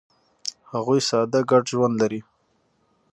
[0.73, 2.21] هغوی ساده ګډ ژوند لري.